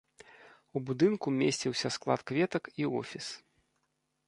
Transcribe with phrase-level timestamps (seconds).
[0.77, 3.31] У будынку месціўся склад кветак і офіс.